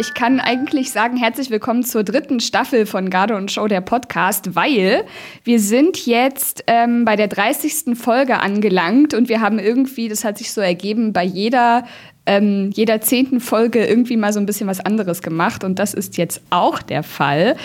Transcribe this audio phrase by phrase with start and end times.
[0.00, 4.54] Ich kann eigentlich sagen, herzlich willkommen zur dritten Staffel von Garde und Show, der Podcast,
[4.54, 5.04] weil
[5.42, 7.98] wir sind jetzt ähm, bei der 30.
[7.98, 11.84] Folge angelangt und wir haben irgendwie, das hat sich so ergeben, bei jeder,
[12.26, 16.16] ähm, jeder zehnten Folge irgendwie mal so ein bisschen was anderes gemacht und das ist
[16.16, 17.56] jetzt auch der Fall.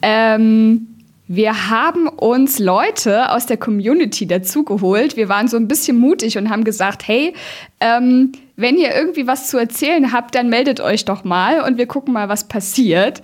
[0.00, 0.86] Ähm,
[1.32, 5.16] wir haben uns Leute aus der Community dazugeholt.
[5.16, 7.34] Wir waren so ein bisschen mutig und haben gesagt, hey,
[7.80, 11.86] ähm, wenn ihr irgendwie was zu erzählen habt, dann meldet euch doch mal und wir
[11.86, 13.22] gucken mal, was passiert.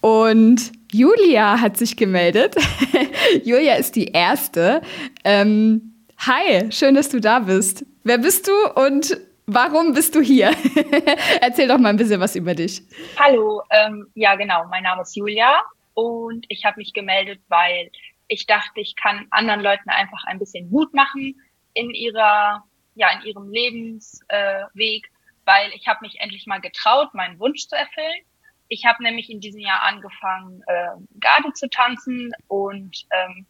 [0.00, 2.56] Und Julia hat sich gemeldet.
[3.44, 4.82] Julia ist die Erste.
[5.24, 7.86] Ähm, hi, schön, dass du da bist.
[8.02, 10.50] Wer bist du und warum bist du hier?
[11.40, 12.82] Erzähl doch mal ein bisschen was über dich.
[13.18, 15.62] Hallo, ähm, ja genau, mein Name ist Julia
[15.94, 17.90] und ich habe mich gemeldet, weil
[18.28, 21.40] ich dachte, ich kann anderen Leuten einfach ein bisschen Mut machen
[21.74, 25.10] in ihrer, ja, in ihrem Lebensweg,
[25.44, 28.22] weil ich habe mich endlich mal getraut, meinen Wunsch zu erfüllen.
[28.68, 33.46] Ich habe nämlich in diesem Jahr angefangen, äh, Garde zu tanzen und ähm,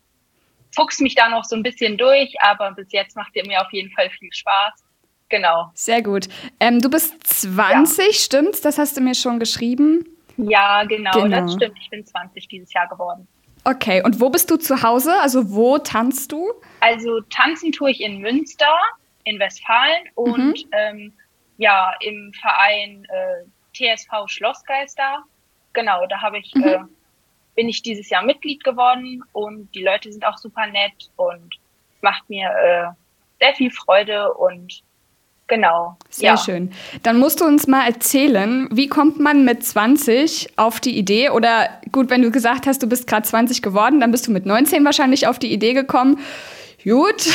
[0.75, 3.73] fuchs mich da noch so ein bisschen durch, aber bis jetzt macht ihr mir auf
[3.73, 4.85] jeden Fall viel Spaß.
[5.29, 5.71] Genau.
[5.75, 6.29] Sehr gut.
[6.61, 8.13] Ähm, du bist 20, ja.
[8.13, 8.61] stimmt's?
[8.61, 10.05] Das hast du mir schon geschrieben.
[10.37, 11.79] Ja, genau, genau, das stimmt.
[11.81, 13.27] Ich bin 20 dieses Jahr geworden.
[13.65, 15.19] Okay, und wo bist du zu Hause?
[15.21, 16.53] Also wo tanzt du?
[16.81, 18.77] Also tanzen tue ich in Münster,
[19.25, 20.71] in Westfalen und mhm.
[20.73, 21.13] ähm,
[21.57, 23.45] ja, im Verein äh,
[23.75, 25.25] TSV Schlossgeister.
[25.73, 26.65] Genau, da habe ich, mhm.
[26.65, 26.79] äh,
[27.55, 31.55] bin ich dieses Jahr Mitglied geworden und die Leute sind auch super nett und
[32.01, 32.87] macht mir äh,
[33.41, 34.83] sehr viel Freude und
[35.47, 35.99] Genau.
[36.09, 36.37] Sehr ja.
[36.39, 36.73] schön.
[37.03, 41.31] Dann musst du uns mal erzählen, wie kommt man mit 20 auf die Idee?
[41.31, 44.47] Oder gut, wenn du gesagt hast, du bist gerade 20 geworden, dann bist du mit
[44.47, 46.19] 19 wahrscheinlich auf die Idee gekommen.
[46.85, 47.27] Gut,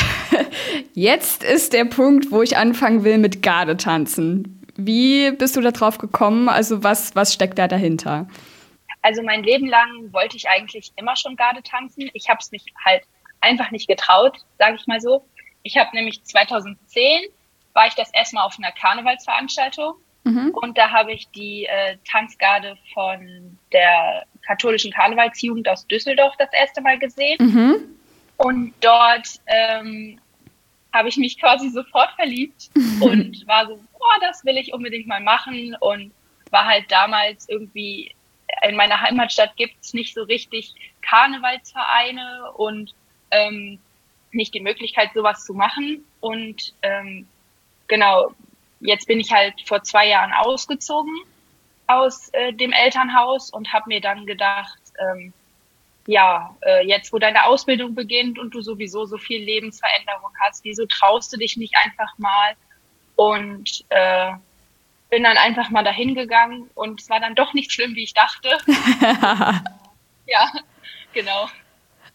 [0.94, 4.64] jetzt ist der Punkt, wo ich anfangen will mit Gardetanzen.
[4.78, 6.50] Wie bist du da drauf gekommen?
[6.50, 8.28] Also was, was steckt da dahinter?
[9.02, 12.12] Also mein Leben lang wollte ich eigentlich immer schon Garde tanzen.
[12.14, 13.04] Ich habe es mich halt
[13.42, 15.26] einfach nicht getraut, sage ich mal so.
[15.64, 17.24] Ich habe nämlich 2010
[17.74, 19.94] war ich das erstmal auf einer Karnevalsveranstaltung
[20.26, 20.52] mhm.
[20.54, 26.82] und da habe ich die äh, Tanzgarde von der katholischen Karnevalsjugend aus Düsseldorf das erste
[26.82, 27.38] Mal gesehen.
[27.40, 27.99] Mhm.
[28.40, 30.20] Und dort ähm,
[30.94, 32.70] habe ich mich quasi sofort verliebt
[33.02, 36.14] und war so, boah, das will ich unbedingt mal machen und
[36.50, 38.16] war halt damals irgendwie
[38.64, 42.96] in meiner Heimatstadt gibt es nicht so richtig Karnevalsvereine und
[43.32, 43.78] ähm,
[44.32, 46.06] nicht die Möglichkeit, sowas zu machen.
[46.22, 47.28] Und ähm,
[47.88, 48.32] genau,
[48.80, 51.14] jetzt bin ich halt vor zwei Jahren ausgezogen
[51.88, 55.34] aus äh, dem Elternhaus und habe mir dann gedacht, ähm,
[56.10, 60.88] ja, äh, jetzt wo deine Ausbildung beginnt und du sowieso so viel Lebensveränderung hast, wieso
[60.88, 62.56] traust du dich nicht einfach mal?
[63.16, 64.32] Und äh,
[65.12, 68.16] bin dann einfach mal dahin gegangen und es war dann doch nicht schlimm, wie ich
[68.16, 68.50] dachte.
[70.26, 70.50] ja,
[71.14, 71.48] genau.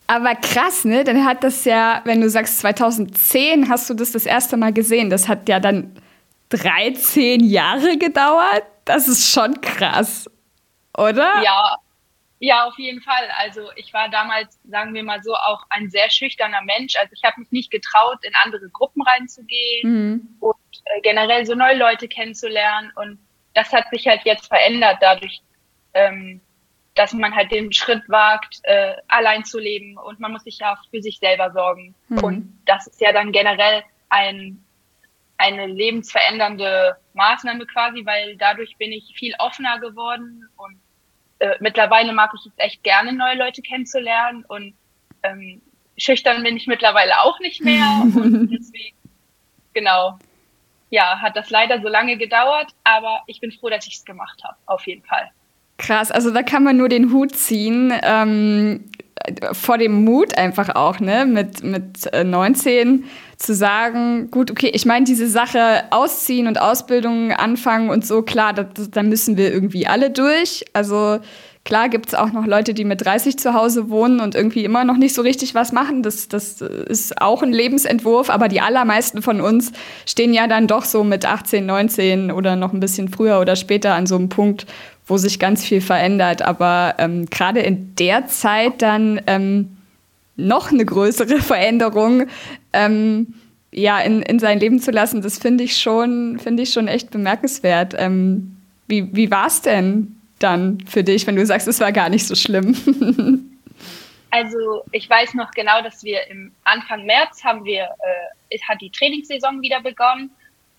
[0.09, 1.05] Aber krass, ne?
[1.05, 5.09] Dann hat das ja, wenn du sagst 2010 hast du das das erste Mal gesehen.
[5.09, 5.95] Das hat ja dann
[6.49, 8.65] 13 Jahre gedauert.
[8.87, 10.29] Das ist schon krass,
[10.97, 11.43] oder?
[11.45, 11.77] Ja,
[12.45, 13.29] ja, auf jeden Fall.
[13.39, 16.95] Also ich war damals, sagen wir mal so, auch ein sehr schüchterner Mensch.
[16.97, 20.37] Also ich habe mich nicht getraut, in andere Gruppen reinzugehen mhm.
[20.41, 22.93] und äh, generell so neue Leute kennenzulernen.
[22.97, 23.19] Und
[23.55, 25.41] das hat sich halt jetzt verändert dadurch,
[25.95, 26.43] ähm,
[26.95, 30.79] dass man halt den Schritt wagt, äh, allein zu leben und man muss sich ja
[30.91, 31.95] für sich selber sorgen.
[32.09, 32.19] Mhm.
[32.19, 34.63] Und das ist ja dann generell ein,
[35.39, 40.84] eine lebensverändernde Maßnahme quasi, weil dadurch bin ich viel offener geworden und
[41.45, 44.75] äh, mittlerweile mag ich es echt gerne, neue Leute kennenzulernen und
[45.23, 45.61] ähm,
[45.99, 48.97] schüchtern bin ich mittlerweile auch nicht mehr und deswegen,
[49.75, 50.19] genau,
[50.91, 54.43] ja, hat das leider so lange gedauert, aber ich bin froh, dass ich es gemacht
[54.43, 55.31] habe, auf jeden Fall.
[55.77, 57.93] Krass, also da kann man nur den Hut ziehen.
[58.03, 58.91] Ähm,
[59.53, 61.27] vor dem Mut einfach auch, ne?
[61.27, 63.07] Mit, mit 19 äh,
[63.39, 68.53] zu sagen, gut, okay, ich meine, diese Sache ausziehen und Ausbildung anfangen und so, klar,
[68.53, 70.65] da, müssen wir irgendwie alle durch.
[70.73, 71.19] Also
[71.65, 74.85] klar gibt es auch noch Leute, die mit 30 zu Hause wohnen und irgendwie immer
[74.85, 76.03] noch nicht so richtig was machen.
[76.03, 79.73] Das, das ist auch ein Lebensentwurf, aber die allermeisten von uns
[80.07, 83.95] stehen ja dann doch so mit 18, 19 oder noch ein bisschen früher oder später
[83.95, 84.67] an so einem Punkt,
[85.07, 86.43] wo sich ganz viel verändert.
[86.43, 89.77] Aber ähm, gerade in der Zeit dann ähm,
[90.37, 92.27] noch eine größere Veränderung
[92.73, 93.35] ähm,
[93.75, 97.11] ja, in, in sein Leben zu lassen, das finde ich schon, finde ich schon echt
[97.11, 97.95] bemerkenswert.
[97.99, 98.57] Ähm,
[98.87, 102.27] wie wie war es denn dann für dich, wenn du sagst, es war gar nicht
[102.27, 103.51] so schlimm?
[104.31, 107.85] Also ich weiß noch genau, dass wir im Anfang März haben wir,
[108.51, 110.29] äh, hat die Trainingssaison wieder begonnen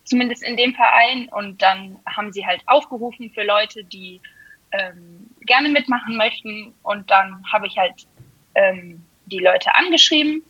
[0.06, 1.30] zumindest in dem Verein.
[1.30, 4.22] Und dann haben sie halt aufgerufen für Leute, die
[4.72, 6.74] ähm, gerne mitmachen möchten.
[6.84, 8.08] Und dann habe ich halt
[8.56, 10.44] ähm, die Leute angeschrieben.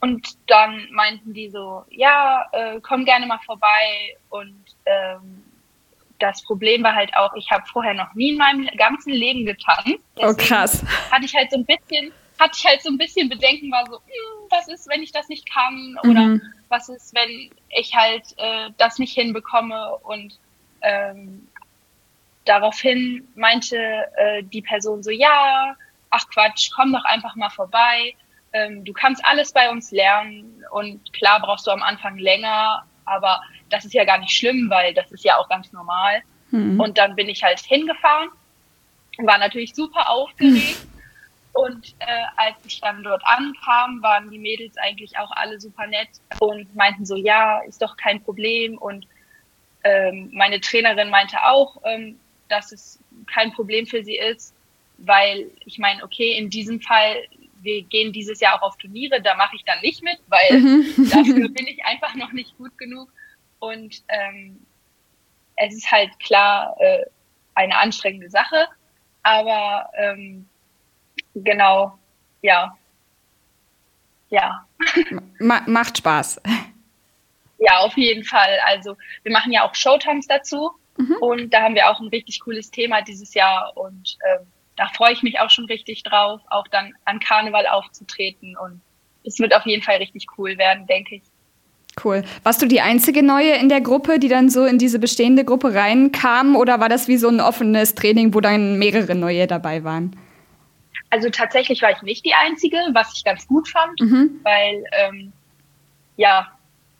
[0.00, 4.16] Und dann meinten die so, ja, äh, komm gerne mal vorbei.
[4.30, 5.44] Und ähm,
[6.18, 9.98] das Problem war halt auch, ich habe vorher noch nie in meinem ganzen Leben getanzt.
[10.16, 10.84] oh krass.
[11.10, 13.96] Hatte ich halt so ein bisschen, hatte ich halt so ein bisschen Bedenken, war so,
[13.98, 15.96] hm, was ist, wenn ich das nicht kann?
[16.02, 16.42] Oder mhm.
[16.68, 19.96] was ist, wenn ich halt äh, das nicht hinbekomme?
[20.02, 20.38] Und
[20.80, 21.46] ähm,
[22.46, 23.76] daraufhin meinte
[24.16, 25.76] äh, die Person so, ja,
[26.08, 28.14] ach Quatsch, komm doch einfach mal vorbei.
[28.52, 33.40] Ähm, du kannst alles bei uns lernen und klar brauchst du am Anfang länger, aber
[33.68, 36.22] das ist ja gar nicht schlimm, weil das ist ja auch ganz normal.
[36.50, 36.80] Mhm.
[36.80, 38.30] Und dann bin ich halt hingefahren,
[39.18, 40.86] war natürlich super aufgeregt.
[41.52, 46.08] Und äh, als ich dann dort ankam, waren die Mädels eigentlich auch alle super nett
[46.38, 48.78] und meinten so, ja, ist doch kein Problem.
[48.78, 49.06] Und
[49.82, 52.18] ähm, meine Trainerin meinte auch, ähm,
[52.48, 54.54] dass es kein Problem für sie ist,
[54.98, 57.26] weil ich meine, okay, in diesem Fall,
[57.62, 61.10] wir gehen dieses Jahr auch auf Turniere, da mache ich dann nicht mit, weil mhm.
[61.10, 63.12] dafür bin ich einfach noch nicht gut genug.
[63.58, 64.64] Und ähm,
[65.56, 67.04] es ist halt klar äh,
[67.54, 68.66] eine anstrengende Sache,
[69.22, 70.48] aber ähm,
[71.34, 71.98] genau,
[72.42, 72.76] ja.
[74.30, 74.64] Ja.
[75.38, 76.40] macht Spaß.
[77.58, 78.58] Ja, auf jeden Fall.
[78.64, 81.16] Also wir machen ja auch Showtimes dazu mhm.
[81.20, 84.46] und da haben wir auch ein richtig cooles Thema dieses Jahr und ähm,
[84.76, 88.80] da freue ich mich auch schon richtig drauf, auch dann an Karneval aufzutreten und
[89.24, 91.22] es wird auf jeden Fall richtig cool werden, denke ich.
[92.02, 92.24] Cool.
[92.44, 95.74] Warst du die einzige Neue in der Gruppe, die dann so in diese bestehende Gruppe
[95.74, 100.16] reinkam oder war das wie so ein offenes Training, wo dann mehrere Neue dabei waren?
[101.10, 104.40] Also tatsächlich war ich nicht die Einzige, was ich ganz gut fand, mhm.
[104.44, 105.32] weil ähm,
[106.16, 106.50] ja,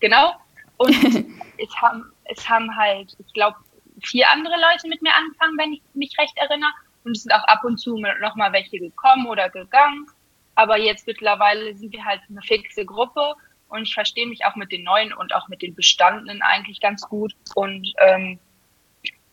[0.00, 0.34] genau.
[0.76, 0.90] Und
[1.58, 3.56] es haben, es haben halt, ich glaube,
[4.02, 6.70] vier andere Leute mit mir angefangen, wenn ich mich recht erinnere.
[7.04, 10.06] Und es sind auch ab und zu noch mal welche gekommen oder gegangen.
[10.54, 13.34] Aber jetzt mittlerweile sind wir halt eine fixe Gruppe
[13.68, 17.02] und ich verstehe mich auch mit den neuen und auch mit den bestandenen eigentlich ganz
[17.08, 17.34] gut.
[17.54, 18.38] Und ähm,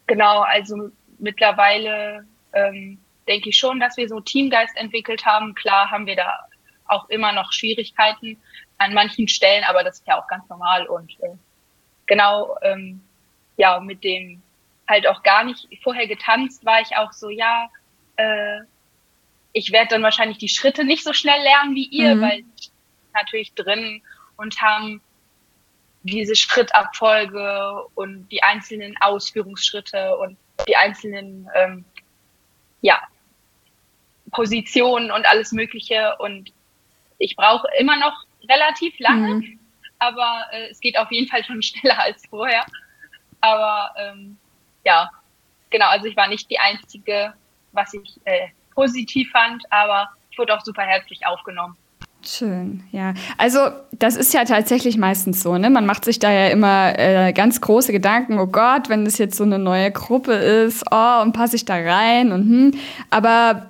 [0.05, 5.55] genau, also mittlerweile ähm, denke ich schon, dass wir so Teamgeist entwickelt haben.
[5.55, 6.39] Klar haben wir da
[6.85, 8.41] auch immer noch Schwierigkeiten
[8.77, 10.87] an manchen Stellen, aber das ist ja auch ganz normal.
[10.87, 11.35] Und äh,
[12.05, 13.01] genau, ähm,
[13.57, 14.41] ja, mit dem
[14.87, 17.69] halt auch gar nicht vorher getanzt, war ich auch so, ja,
[18.15, 18.59] äh,
[19.51, 22.21] ich werde dann wahrscheinlich die Schritte nicht so schnell lernen wie ihr, mhm.
[22.21, 22.43] weil
[23.13, 24.01] natürlich drin
[24.37, 25.01] und haben
[26.03, 30.37] diese Schrittabfolge und die einzelnen Ausführungsschritte und
[30.67, 31.85] die einzelnen ähm,
[32.81, 33.01] ja,
[34.31, 36.15] Positionen und alles Mögliche.
[36.19, 36.51] Und
[37.17, 39.59] ich brauche immer noch relativ lange, mhm.
[39.99, 42.65] aber äh, es geht auf jeden Fall schon schneller als vorher.
[43.41, 44.37] Aber ähm,
[44.85, 45.09] ja,
[45.69, 47.33] genau, also ich war nicht die Einzige,
[47.71, 51.77] was ich äh, positiv fand, aber ich wurde auch super herzlich aufgenommen.
[52.25, 53.13] Schön, ja.
[53.37, 53.59] Also
[53.91, 55.69] das ist ja tatsächlich meistens so, ne?
[55.69, 59.37] Man macht sich da ja immer äh, ganz große Gedanken, oh Gott, wenn das jetzt
[59.37, 62.71] so eine neue Gruppe ist, oh, und passe ich da rein und hm.
[63.11, 63.67] Aber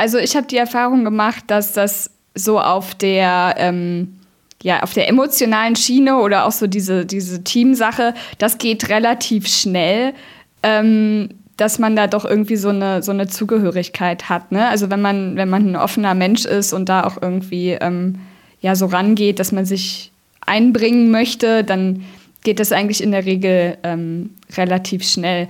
[0.00, 4.16] also ich habe die Erfahrung gemacht, dass das so auf der ähm,
[4.62, 10.14] ja, auf der emotionalen Schiene oder auch so diese, diese Teamsache, das geht relativ schnell.
[10.62, 14.50] Ähm, dass man da doch irgendwie so eine, so eine Zugehörigkeit hat.
[14.50, 14.66] Ne?
[14.68, 18.20] Also wenn man, wenn man ein offener Mensch ist und da auch irgendwie ähm,
[18.62, 20.10] ja, so rangeht, dass man sich
[20.46, 22.02] einbringen möchte, dann
[22.44, 25.48] geht das eigentlich in der Regel ähm, relativ schnell.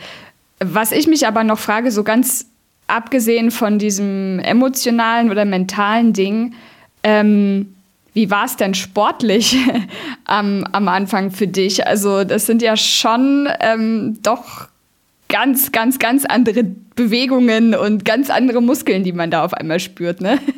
[0.59, 2.50] Was ich mich aber noch frage, so ganz
[2.91, 6.55] abgesehen von diesem emotionalen oder mentalen Ding,
[7.03, 7.75] ähm,
[8.13, 9.57] wie war es denn sportlich
[10.25, 11.87] am, am Anfang für dich?
[11.87, 14.69] Also das sind ja schon ähm, doch
[15.29, 20.21] ganz, ganz, ganz andere Bewegungen und ganz andere Muskeln, die man da auf einmal spürt,
[20.21, 20.39] ne?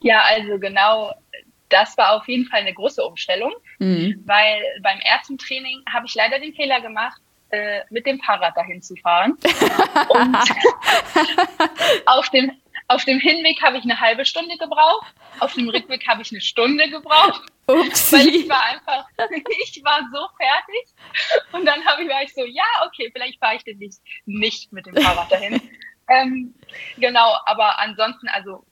[0.00, 1.10] Ja, also genau,
[1.68, 4.22] das war auf jeden Fall eine große Umstellung, mhm.
[4.24, 7.20] weil beim ersten Training habe ich leider den Fehler gemacht,
[7.56, 9.32] äh, mit dem Fahrrad dahin zu fahren.
[10.08, 10.36] und
[12.06, 12.52] auf dem,
[12.88, 16.40] auf dem Hinweg habe ich eine halbe Stunde gebraucht, auf dem Rückweg habe ich eine
[16.40, 17.42] Stunde gebraucht.
[17.66, 18.16] Upsi.
[18.16, 19.08] Weil ich war einfach,
[19.62, 20.94] ich war so fertig.
[21.52, 24.72] Und dann habe ich, war ich so, ja, okay, vielleicht fahre ich denn nicht, nicht
[24.72, 25.60] mit dem Fahrrad dahin.
[26.08, 26.54] ähm,
[26.96, 28.64] genau, aber ansonsten, also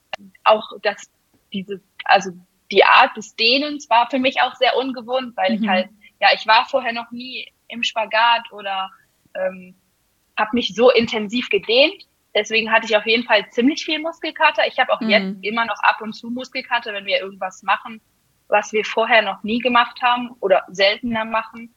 [0.43, 1.09] auch das,
[1.51, 2.31] diese, also
[2.71, 5.63] die Art des Dehnens war für mich auch sehr ungewohnt, weil mhm.
[5.63, 5.89] ich halt,
[6.19, 8.89] ja, ich war vorher noch nie im Spagat oder
[9.35, 9.75] ähm,
[10.37, 12.07] habe mich so intensiv gedehnt.
[12.35, 14.67] Deswegen hatte ich auf jeden Fall ziemlich viel Muskelkater.
[14.67, 15.09] Ich habe auch mhm.
[15.09, 18.01] jetzt immer noch ab und zu Muskelkater, wenn wir irgendwas machen,
[18.47, 21.73] was wir vorher noch nie gemacht haben oder seltener machen.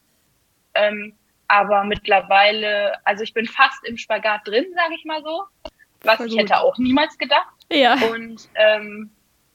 [0.73, 1.15] Ähm,
[1.47, 5.45] aber mittlerweile, also ich bin fast im Spagat drin, sage ich mal so,
[6.03, 7.55] was ich hätte auch niemals gedacht.
[7.71, 7.95] Ja.
[7.95, 9.11] Und ähm,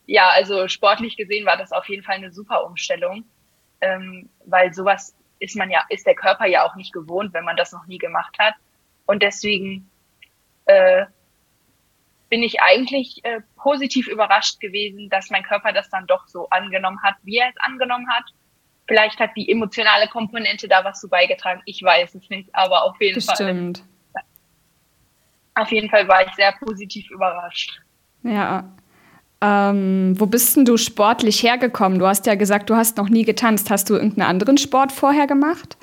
[0.06, 3.24] ja, also sportlich gesehen war das auf jeden Fall eine super Umstellung,
[3.80, 7.56] ähm, weil sowas ist man ja, ist der Körper ja auch nicht gewohnt, wenn man
[7.56, 8.54] das noch nie gemacht hat.
[9.06, 9.90] Und deswegen
[10.64, 11.06] äh,
[12.30, 17.02] bin ich eigentlich äh, positiv überrascht gewesen, dass mein Körper das dann doch so angenommen
[17.02, 18.24] hat, wie er es angenommen hat.
[18.86, 21.62] Vielleicht hat die emotionale Komponente da was zu beigetragen.
[21.64, 23.84] Ich weiß es nicht, aber auf jeden Bestimmt.
[24.12, 24.22] Fall.
[25.54, 27.80] Auf jeden Fall war ich sehr positiv überrascht.
[28.22, 28.64] Ja.
[29.44, 31.98] Ähm, wo bist denn du sportlich hergekommen?
[31.98, 33.70] Du hast ja gesagt, du hast noch nie getanzt.
[33.70, 35.76] Hast du irgendeinen anderen Sport vorher gemacht?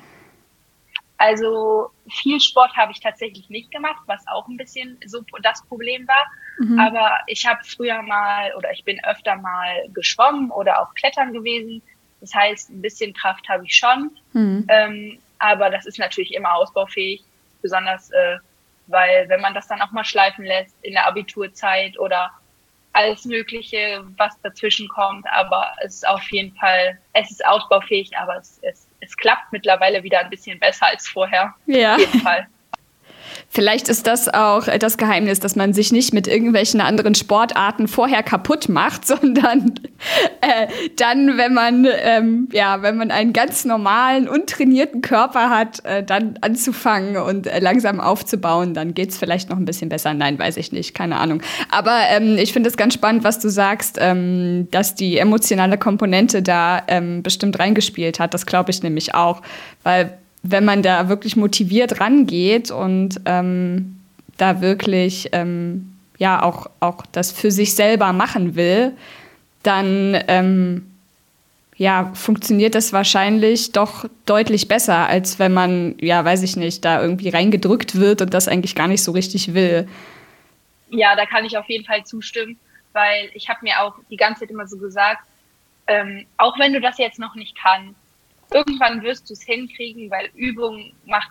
[1.16, 6.08] Also viel Sport habe ich tatsächlich nicht gemacht, was auch ein bisschen so das Problem
[6.08, 6.24] war.
[6.58, 6.80] Mhm.
[6.80, 11.80] Aber ich habe früher mal oder ich bin öfter mal geschwommen oder auch klettern gewesen.
[12.20, 14.10] Das heißt, ein bisschen Kraft habe ich schon.
[14.32, 14.66] Mhm.
[14.68, 17.22] Ähm, aber das ist natürlich immer ausbaufähig,
[17.62, 18.38] besonders äh,
[18.88, 22.32] weil wenn man das dann auch mal schleifen lässt in der Abiturzeit oder
[22.92, 25.26] alles Mögliche, was dazwischen kommt.
[25.30, 30.02] Aber es ist auf jeden Fall, es ist ausbaufähig, aber es, es, es klappt mittlerweile
[30.02, 31.54] wieder ein bisschen besser als vorher.
[31.66, 31.94] Ja.
[31.94, 32.46] Auf jeden Fall.
[33.48, 38.22] Vielleicht ist das auch das Geheimnis, dass man sich nicht mit irgendwelchen anderen Sportarten vorher
[38.22, 39.74] kaputt macht, sondern
[40.40, 46.02] äh, dann, wenn man ähm, ja, wenn man einen ganz normalen, untrainierten Körper hat, äh,
[46.02, 50.14] dann anzufangen und äh, langsam aufzubauen, dann geht es vielleicht noch ein bisschen besser.
[50.14, 51.42] Nein, weiß ich nicht, keine Ahnung.
[51.70, 56.42] Aber ähm, ich finde es ganz spannend, was du sagst, ähm, dass die emotionale Komponente
[56.42, 58.34] da ähm, bestimmt reingespielt hat.
[58.34, 59.42] Das glaube ich nämlich auch,
[59.82, 63.98] weil wenn man da wirklich motiviert rangeht und ähm,
[64.36, 68.92] da wirklich ähm, ja auch, auch das für sich selber machen will,
[69.62, 70.86] dann ähm,
[71.76, 77.00] ja, funktioniert das wahrscheinlich doch deutlich besser, als wenn man, ja, weiß ich nicht, da
[77.00, 79.88] irgendwie reingedrückt wird und das eigentlich gar nicht so richtig will.
[80.90, 82.58] Ja, da kann ich auf jeden Fall zustimmen,
[82.92, 85.26] weil ich habe mir auch die ganze Zeit immer so gesagt,
[85.86, 87.98] ähm, auch wenn du das jetzt noch nicht kannst,
[88.54, 91.30] irgendwann wirst du es hinkriegen, weil Übung macht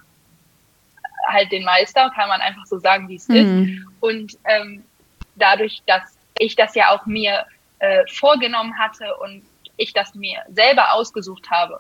[1.27, 3.35] halt den Meister, kann man einfach so sagen, wie es mhm.
[3.35, 3.85] ist.
[3.99, 4.83] Und ähm,
[5.35, 7.45] dadurch, dass ich das ja auch mir
[7.79, 9.43] äh, vorgenommen hatte und
[9.77, 11.79] ich das mir selber ausgesucht habe,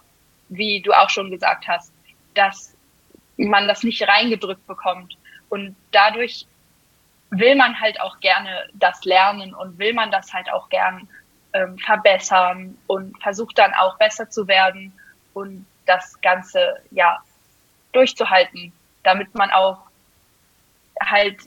[0.49, 1.93] wie du auch schon gesagt hast,
[2.33, 2.75] dass
[3.37, 5.17] man das nicht reingedrückt bekommt.
[5.49, 6.45] Und dadurch
[7.29, 11.07] will man halt auch gerne das lernen und will man das halt auch gern
[11.53, 14.93] ähm, verbessern und versucht dann auch besser zu werden
[15.33, 17.19] und das Ganze ja
[17.91, 18.71] durchzuhalten,
[19.03, 19.79] damit man auch
[21.01, 21.37] halt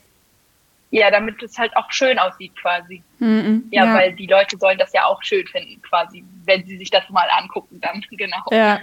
[0.91, 3.03] ja, damit es halt auch schön aussieht quasi.
[3.19, 6.77] Mm ja, ja, weil die Leute sollen das ja auch schön finden quasi, wenn sie
[6.77, 8.37] sich das mal angucken dann, genau.
[8.51, 8.79] Ja.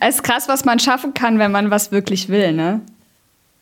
[0.00, 2.80] Es ist krass, was man schaffen kann, wenn man was wirklich will, ne?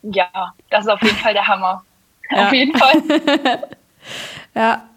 [0.03, 1.85] Ja, das ist auf jeden Fall der Hammer.
[2.31, 2.47] Ja.
[2.47, 3.03] Auf jeden Fall.
[4.55, 4.89] ja.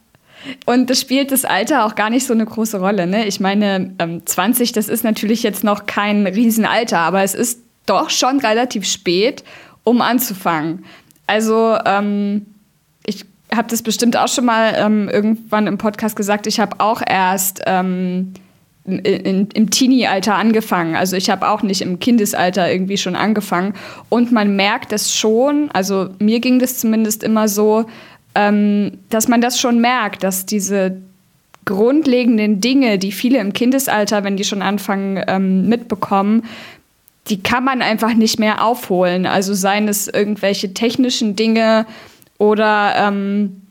[0.66, 3.08] Und das spielt das Alter auch gar nicht so eine große Rolle.
[3.08, 3.26] Ne?
[3.26, 8.10] Ich meine, ähm, 20, das ist natürlich jetzt noch kein Riesenalter, aber es ist doch
[8.10, 9.44] schon relativ spät,
[9.84, 10.86] um anzufangen.
[11.28, 12.46] Also ähm,
[13.06, 16.48] ich habe das bestimmt auch schon mal ähm, irgendwann im Podcast gesagt.
[16.48, 18.34] Ich habe auch erst ähm,
[18.86, 20.96] in, in, im Teenie-Alter angefangen.
[20.96, 23.74] Also ich habe auch nicht im Kindesalter irgendwie schon angefangen.
[24.10, 27.86] Und man merkt das schon, also mir ging das zumindest immer so,
[28.36, 30.98] ähm, dass man das schon merkt, dass diese
[31.66, 36.44] grundlegenden Dinge, die viele im Kindesalter, wenn die schon anfangen, ähm, mitbekommen,
[37.28, 39.26] die kann man einfach nicht mehr aufholen.
[39.26, 41.88] Also seien es irgendwelche technischen Dinge
[42.38, 43.62] oder ähm,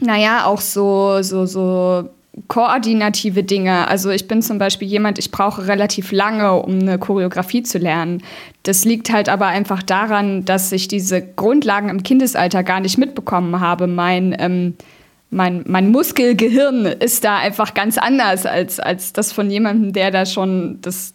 [0.00, 2.08] naja, auch so, so, so
[2.48, 3.88] koordinative Dinge.
[3.88, 8.22] Also ich bin zum Beispiel jemand, ich brauche relativ lange, um eine Choreografie zu lernen.
[8.62, 13.60] Das liegt halt aber einfach daran, dass ich diese Grundlagen im Kindesalter gar nicht mitbekommen
[13.60, 13.86] habe.
[13.86, 14.76] Mein, ähm,
[15.30, 20.24] mein, mein Muskelgehirn ist da einfach ganz anders als, als das von jemandem, der da
[20.24, 21.14] schon das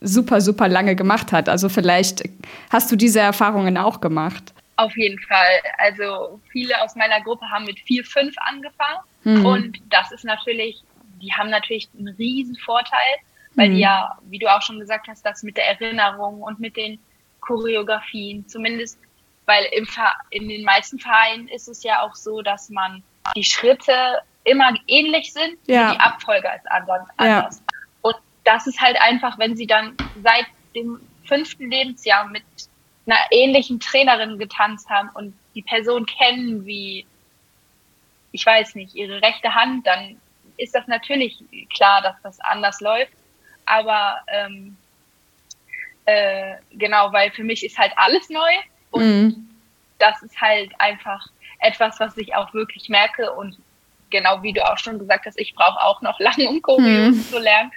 [0.00, 1.48] super, super lange gemacht hat.
[1.48, 2.24] Also vielleicht
[2.70, 4.52] hast du diese Erfahrungen auch gemacht.
[4.76, 5.60] Auf jeden Fall.
[5.78, 8.98] Also viele aus meiner Gruppe haben mit vier, fünf angefangen.
[9.26, 9.44] Mhm.
[9.44, 10.82] Und das ist natürlich,
[11.20, 13.16] die haben natürlich einen riesen Vorteil,
[13.56, 13.74] weil mhm.
[13.74, 17.00] die ja, wie du auch schon gesagt hast, das mit der Erinnerung und mit den
[17.40, 18.98] Choreografien, zumindest,
[19.46, 19.88] weil im
[20.30, 23.02] in den meisten Vereinen ist es ja auch so, dass man
[23.34, 25.92] die Schritte immer ähnlich sind, ja.
[25.92, 27.08] die Abfolge als anders.
[27.20, 27.50] Ja.
[28.02, 32.44] Und das ist halt einfach, wenn sie dann seit dem fünften Lebensjahr mit
[33.06, 37.06] einer ähnlichen Trainerin getanzt haben und die Person kennen wie,
[38.36, 40.20] ich weiß nicht, ihre rechte Hand, dann
[40.56, 41.42] ist das natürlich
[41.74, 43.12] klar, dass das anders läuft.
[43.64, 44.76] Aber ähm,
[46.06, 48.52] Äh, genau, weil für mich ist halt alles neu
[48.92, 49.48] und mhm.
[49.98, 51.26] das ist halt einfach
[51.58, 53.58] etwas, was ich auch wirklich merke und
[54.10, 57.20] genau wie du auch schon gesagt hast, ich brauche auch noch lange, um Choreo mhm.
[57.24, 57.72] zu lernen.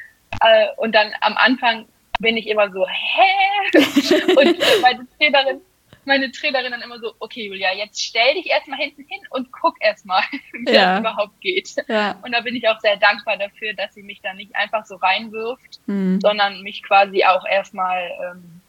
[0.46, 1.88] Äh, und dann am Anfang
[2.20, 3.32] bin ich immer so, hä?
[4.38, 5.62] und meine Trainerin,
[6.10, 9.76] meine Trainerin dann immer so, okay, Julia, jetzt stell dich erstmal hinten hin und guck
[9.80, 10.94] erstmal, wie ja.
[10.94, 11.76] das überhaupt geht.
[11.88, 12.18] Ja.
[12.24, 14.96] Und da bin ich auch sehr dankbar dafür, dass sie mich da nicht einfach so
[14.96, 16.20] reinwirft, mhm.
[16.20, 18.62] sondern mich quasi auch erstmal, ähm,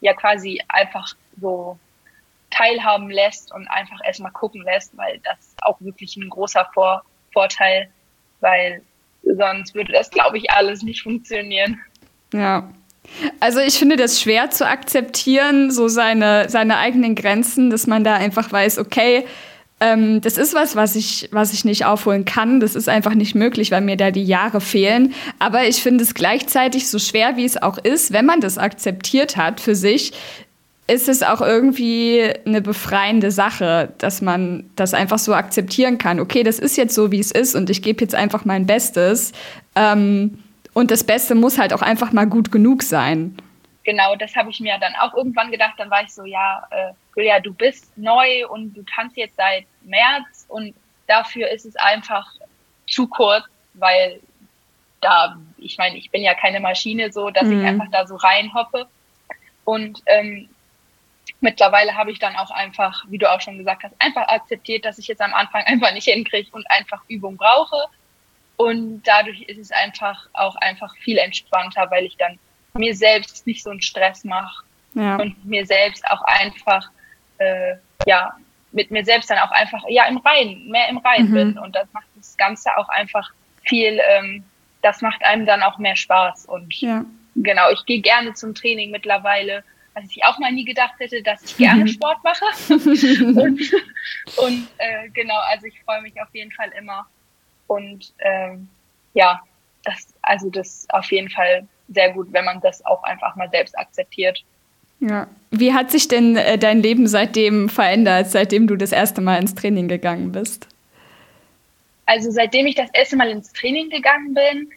[0.00, 1.76] ja, quasi einfach so
[2.50, 7.02] teilhaben lässt und einfach erstmal gucken lässt, weil das ist auch wirklich ein großer Vor
[7.32, 7.90] Vorteil,
[8.40, 8.82] weil
[9.24, 11.80] sonst würde das, glaube ich, alles nicht funktionieren.
[12.32, 12.72] Ja.
[13.40, 18.14] Also ich finde das schwer zu akzeptieren, so seine, seine eigenen Grenzen, dass man da
[18.14, 19.24] einfach weiß, okay,
[19.78, 22.60] ähm, das ist was, was ich, was ich nicht aufholen kann.
[22.60, 25.14] Das ist einfach nicht möglich, weil mir da die Jahre fehlen.
[25.38, 29.36] Aber ich finde es gleichzeitig so schwer, wie es auch ist, wenn man das akzeptiert
[29.36, 30.12] hat für sich,
[30.88, 36.20] ist es auch irgendwie eine befreiende Sache, dass man das einfach so akzeptieren kann.
[36.20, 39.32] Okay, das ist jetzt so, wie es ist und ich gebe jetzt einfach mein Bestes.
[39.74, 40.38] Ähm,
[40.76, 43.34] und das Beste muss halt auch einfach mal gut genug sein.
[43.84, 45.72] Genau, das habe ich mir dann auch irgendwann gedacht.
[45.78, 49.64] Dann war ich so, ja, äh, Julia, du bist neu und du tanzt jetzt seit
[49.80, 50.74] März und
[51.06, 52.30] dafür ist es einfach
[52.86, 54.20] zu kurz, weil
[55.00, 57.60] da, ich meine, ich bin ja keine Maschine so, dass mhm.
[57.60, 58.86] ich einfach da so reinhoppe.
[59.64, 60.46] Und ähm,
[61.40, 64.98] mittlerweile habe ich dann auch einfach, wie du auch schon gesagt hast, einfach akzeptiert, dass
[64.98, 67.86] ich jetzt am Anfang einfach nicht hinkriege und einfach Übung brauche.
[68.56, 72.38] Und dadurch ist es einfach auch einfach viel entspannter, weil ich dann
[72.74, 75.16] mir selbst nicht so einen Stress mache ja.
[75.16, 76.90] und mir selbst auch einfach,
[77.38, 77.74] äh,
[78.06, 78.34] ja,
[78.72, 81.34] mit mir selbst dann auch einfach, ja, im Reinen, mehr im Reinen mhm.
[81.34, 81.58] bin.
[81.58, 83.30] Und das macht das Ganze auch einfach
[83.62, 84.44] viel, ähm,
[84.82, 86.46] das macht einem dann auch mehr Spaß.
[86.46, 87.04] Und ja.
[87.34, 89.64] genau, ich gehe gerne zum Training mittlerweile
[89.96, 91.88] was ich auch mal nie gedacht hätte, dass ich gerne mhm.
[91.88, 92.44] Sport mache.
[92.68, 93.60] und,
[94.36, 97.06] und äh, genau, also ich freue mich auf jeden Fall immer.
[97.66, 98.68] Und ähm,
[99.14, 99.40] ja,
[99.84, 103.48] das, also das ist auf jeden Fall sehr gut, wenn man das auch einfach mal
[103.50, 104.44] selbst akzeptiert.
[105.00, 105.28] Ja.
[105.50, 109.54] Wie hat sich denn äh, dein Leben seitdem verändert, seitdem du das erste Mal ins
[109.54, 110.68] Training gegangen bist?
[112.06, 114.70] Also seitdem ich das erste Mal ins Training gegangen bin,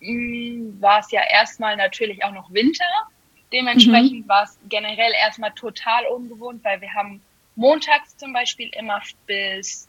[0.00, 2.84] mh, mm, war es ja erstmal natürlich auch noch Winter.
[3.52, 4.28] Dementsprechend mhm.
[4.28, 7.22] war es generell erstmal total ungewohnt, weil wir haben
[7.56, 9.88] montags zum Beispiel immer bis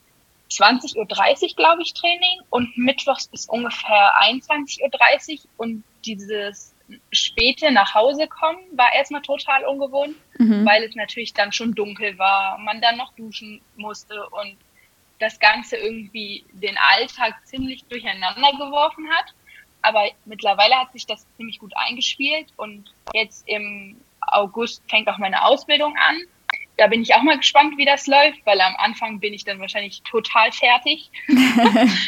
[0.51, 6.75] 20.30 Uhr, glaube ich, Training und mittwochs bis ungefähr 21.30 Uhr und dieses
[7.11, 10.65] späte nach Hause kommen war erstmal total ungewohnt, mhm.
[10.65, 14.55] weil es natürlich dann schon dunkel war, man dann noch duschen musste und
[15.19, 19.33] das Ganze irgendwie den Alltag ziemlich durcheinander geworfen hat.
[19.81, 25.45] Aber mittlerweile hat sich das ziemlich gut eingespielt und jetzt im August fängt auch meine
[25.45, 26.17] Ausbildung an.
[26.77, 29.59] Da bin ich auch mal gespannt, wie das läuft, weil am Anfang bin ich dann
[29.59, 31.09] wahrscheinlich total fertig,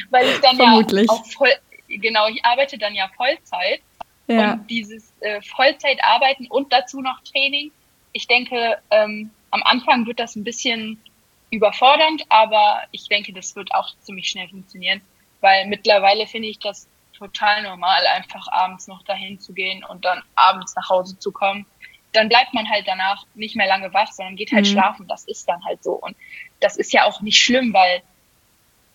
[0.10, 1.08] weil ich dann Vermutlich.
[1.08, 1.54] ja auch voll,
[1.88, 3.82] genau, ich arbeite dann ja Vollzeit
[4.28, 4.54] ja.
[4.54, 7.72] und dieses äh, Vollzeitarbeiten und dazu noch Training.
[8.12, 11.02] Ich denke, ähm, am Anfang wird das ein bisschen
[11.50, 15.02] überfordernd, aber ich denke, das wird auch ziemlich schnell funktionieren,
[15.42, 20.22] weil mittlerweile finde ich das total normal, einfach abends noch dahin zu gehen und dann
[20.36, 21.66] abends nach Hause zu kommen.
[22.14, 24.72] Dann bleibt man halt danach nicht mehr lange wach, sondern geht halt mhm.
[24.72, 25.08] schlafen.
[25.08, 25.94] Das ist dann halt so.
[25.94, 26.16] Und
[26.60, 28.02] das ist ja auch nicht schlimm, weil,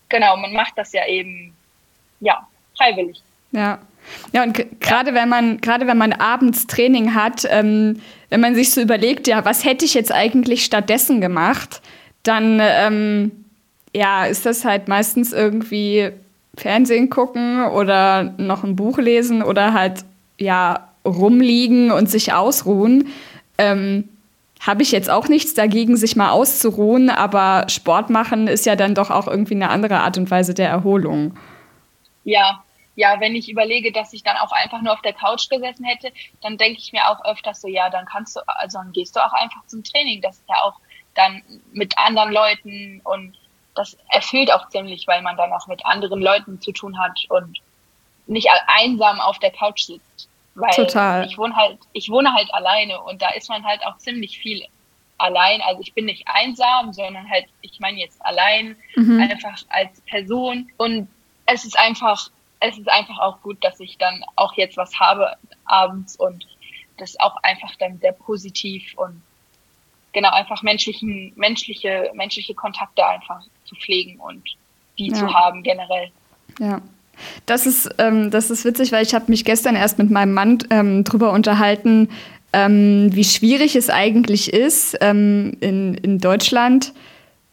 [0.09, 1.55] genau, man macht das ja eben,
[2.19, 2.47] ja,
[2.77, 3.21] freiwillig.
[3.51, 3.79] Ja.
[4.33, 5.15] Ja, und gerade ja.
[5.15, 9.45] wenn man, gerade wenn man abends Training hat, ähm, wenn man sich so überlegt, ja,
[9.45, 11.81] was hätte ich jetzt eigentlich stattdessen gemacht,
[12.23, 13.31] dann ähm,
[13.95, 16.11] ja, ist das halt meistens irgendwie
[16.55, 20.03] Fernsehen gucken oder noch ein Buch lesen oder halt
[20.37, 23.09] ja rumliegen und sich ausruhen.
[23.57, 24.09] Ähm,
[24.59, 28.95] habe ich jetzt auch nichts dagegen, sich mal auszuruhen, aber Sport machen ist ja dann
[28.95, 31.37] doch auch irgendwie eine andere Art und Weise der Erholung.
[32.23, 32.63] Ja,
[32.95, 36.13] ja, wenn ich überlege, dass ich dann auch einfach nur auf der Couch gesessen hätte,
[36.41, 39.19] dann denke ich mir auch öfters so, ja, dann kannst du, also dann gehst du
[39.19, 40.21] auch einfach zum Training.
[40.21, 40.75] Das ist ja auch
[41.15, 41.41] dann
[41.73, 43.35] mit anderen Leuten und
[43.75, 47.59] das erfüllt auch ziemlich, weil man dann auch mit anderen Leuten zu tun hat und
[48.27, 50.29] nicht einsam auf der Couch sitzt.
[50.55, 51.25] Weil Total.
[51.25, 54.63] ich wohne halt, ich wohne halt alleine und da ist man halt auch ziemlich viel
[55.17, 55.61] allein.
[55.61, 59.19] Also ich bin nicht einsam, sondern halt, ich meine jetzt allein, mhm.
[59.19, 60.69] einfach als Person.
[60.77, 61.07] Und
[61.45, 65.35] es ist einfach, es ist einfach auch gut, dass ich dann auch jetzt was habe
[65.65, 66.45] abends und
[66.97, 69.21] das auch einfach dann sehr positiv und
[70.13, 74.43] genau einfach menschlichen, menschliche, menschliche Kontakte einfach zu pflegen und
[74.99, 75.15] die ja.
[75.15, 76.11] zu haben generell.
[76.59, 76.81] Ja.
[77.45, 80.59] Das ist, ähm, das ist witzig, weil ich habe mich gestern erst mit meinem Mann
[80.69, 82.09] ähm, drüber unterhalten,
[82.53, 86.93] ähm, wie schwierig es eigentlich ist, ähm, in, in Deutschland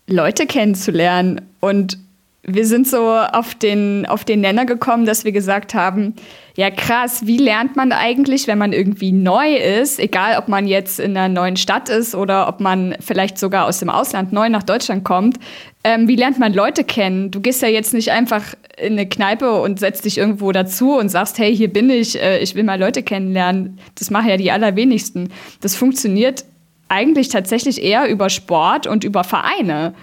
[0.06, 1.40] Leute kennenzulernen.
[1.60, 1.98] Und
[2.42, 6.14] wir sind so auf den, auf den Nenner gekommen, dass wir gesagt haben,
[6.56, 11.00] ja krass, wie lernt man eigentlich, wenn man irgendwie neu ist, egal ob man jetzt
[11.00, 14.62] in einer neuen Stadt ist oder ob man vielleicht sogar aus dem Ausland neu nach
[14.62, 15.38] Deutschland kommt,
[15.84, 17.30] ähm, wie lernt man Leute kennen?
[17.30, 21.10] Du gehst ja jetzt nicht einfach in eine Kneipe und setzt dich irgendwo dazu und
[21.10, 23.78] sagst, hey, hier bin ich, äh, ich will mal Leute kennenlernen.
[23.98, 25.30] Das machen ja die allerwenigsten.
[25.60, 26.44] Das funktioniert
[26.88, 29.94] eigentlich tatsächlich eher über Sport und über Vereine.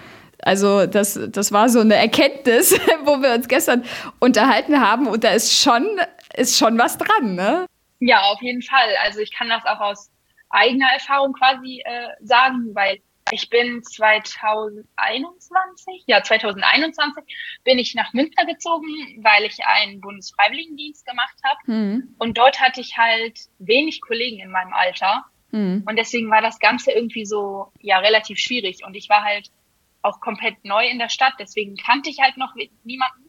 [0.42, 2.72] Also das, das war so eine Erkenntnis,
[3.04, 3.84] wo wir uns gestern
[4.20, 5.86] unterhalten haben und da ist schon,
[6.36, 7.66] ist schon was dran, ne?
[8.00, 8.94] Ja, auf jeden Fall.
[9.04, 10.10] Also ich kann das auch aus
[10.50, 12.98] eigener Erfahrung quasi äh, sagen, weil
[13.32, 17.24] ich bin 2021, ja 2021
[17.64, 18.86] bin ich nach Münster gezogen,
[19.22, 21.58] weil ich einen Bundesfreiwilligendienst gemacht habe.
[21.66, 22.14] Mhm.
[22.18, 25.26] Und dort hatte ich halt wenig Kollegen in meinem Alter.
[25.50, 25.84] Mhm.
[25.86, 28.84] Und deswegen war das Ganze irgendwie so, ja, relativ schwierig.
[28.86, 29.50] Und ich war halt
[30.02, 33.28] auch komplett neu in der Stadt, deswegen kannte ich halt noch niemanden.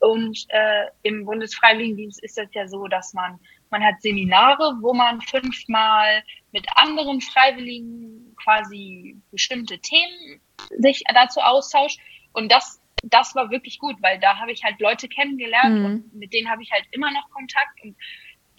[0.00, 5.20] Und äh, im Bundesfreiwilligendienst ist es ja so, dass man, man hat Seminare, wo man
[5.20, 10.40] fünfmal mit anderen Freiwilligen quasi bestimmte Themen
[10.78, 11.98] sich dazu austauscht.
[12.32, 15.84] Und das, das war wirklich gut, weil da habe ich halt Leute kennengelernt mhm.
[15.84, 17.82] und mit denen habe ich halt immer noch Kontakt.
[17.82, 17.96] Und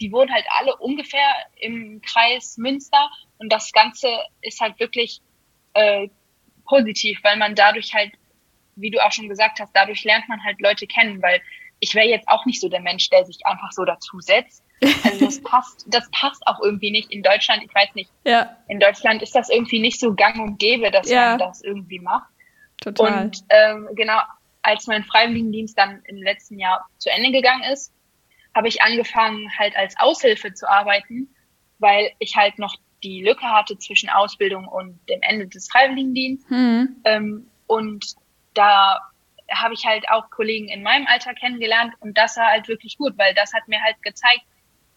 [0.00, 3.10] die wohnen halt alle ungefähr im Kreis Münster.
[3.38, 4.08] Und das Ganze
[4.42, 5.22] ist halt wirklich
[5.72, 6.08] äh,
[6.70, 8.12] positiv, weil man dadurch halt,
[8.76, 11.42] wie du auch schon gesagt hast, dadurch lernt man halt Leute kennen, weil
[11.80, 14.62] ich wäre jetzt auch nicht so der Mensch, der sich einfach so dazusetzt.
[15.02, 17.62] Also das passt, das passt auch irgendwie nicht in Deutschland.
[17.64, 18.10] Ich weiß nicht.
[18.24, 18.56] Ja.
[18.68, 21.30] In Deutschland ist das irgendwie nicht so gang und gäbe, dass ja.
[21.30, 22.30] man das irgendwie macht.
[22.80, 23.24] Total.
[23.24, 24.20] Und ähm, genau,
[24.62, 27.92] als mein Freiwilligendienst dann im letzten Jahr zu Ende gegangen ist,
[28.54, 31.34] habe ich angefangen, halt als Aushilfe zu arbeiten,
[31.78, 36.50] weil ich halt noch die Lücke hatte zwischen Ausbildung und dem Ende des Freiwilligendienstes.
[36.50, 36.96] Mhm.
[37.04, 38.14] Ähm, und
[38.54, 39.00] da
[39.50, 43.18] habe ich halt auch Kollegen in meinem Alter kennengelernt und das war halt wirklich gut,
[43.18, 44.42] weil das hat mir halt gezeigt,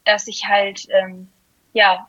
[0.05, 1.29] dass ich halt, ähm,
[1.73, 2.07] ja,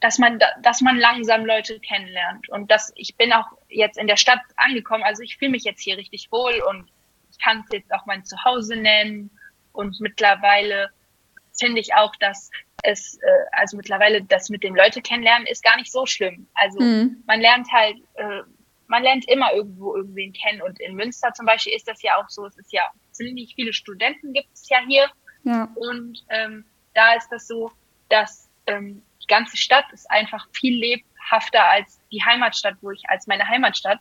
[0.00, 4.16] dass man, dass man langsam Leute kennenlernt und dass ich bin auch jetzt in der
[4.16, 6.88] Stadt angekommen, also ich fühle mich jetzt hier richtig wohl und
[7.30, 9.30] ich kann es jetzt auch mein Zuhause nennen
[9.72, 10.90] und mittlerweile
[11.58, 12.50] finde ich auch, dass
[12.82, 16.46] es, äh, also mittlerweile das mit dem Leute kennenlernen ist gar nicht so schlimm.
[16.54, 17.22] Also mhm.
[17.26, 18.42] man lernt halt, äh,
[18.86, 22.28] man lernt immer irgendwo irgendwen kennen und in Münster zum Beispiel ist das ja auch
[22.28, 25.10] so, es ist ja ziemlich viele Studenten gibt es ja hier
[25.44, 25.68] ja.
[25.74, 27.70] und ähm, da ist das so,
[28.08, 33.26] dass ähm, die ganze Stadt ist einfach viel lebhafter als die Heimatstadt, wo ich als
[33.26, 33.98] meine Heimatstadt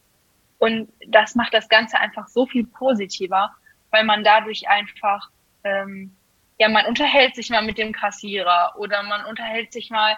[0.59, 3.53] und das macht das Ganze einfach so viel positiver,
[3.91, 5.29] weil man dadurch einfach
[5.63, 6.15] ähm,
[6.59, 10.17] ja, man unterhält sich mal mit dem Kassierer oder man unterhält sich mal,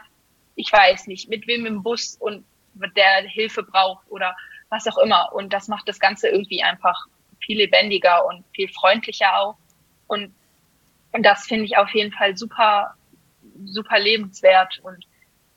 [0.56, 2.46] ich weiß nicht, mit wem im Bus und
[2.96, 4.36] der Hilfe braucht oder
[4.70, 5.34] was auch immer.
[5.34, 7.08] Und das macht das Ganze irgendwie einfach
[7.40, 9.58] viel lebendiger und viel freundlicher auch.
[10.08, 10.34] Und,
[11.12, 12.96] und das finde ich auf jeden Fall super,
[13.66, 14.80] super lebenswert.
[14.84, 15.06] Und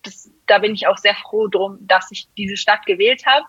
[0.03, 3.47] das, da bin ich auch sehr froh drum, dass ich diese Stadt gewählt habe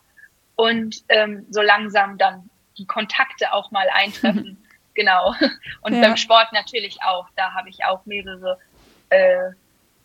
[0.55, 4.62] und ähm, so langsam dann die Kontakte auch mal eintreffen.
[4.93, 5.33] Genau.
[5.81, 6.01] Und ja.
[6.01, 7.27] beim Sport natürlich auch.
[7.35, 8.59] Da habe ich auch mehrere,
[9.09, 9.51] äh,